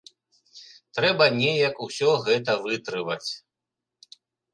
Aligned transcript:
Трэба 0.97 1.27
неяк 1.39 1.75
усё 1.87 2.11
гэта 2.29 2.51
вытрываць. 2.63 3.29